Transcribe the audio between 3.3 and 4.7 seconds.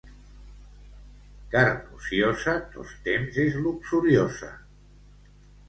és luxuriosa.